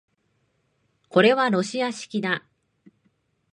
[1.09, 2.43] これはロシア式だ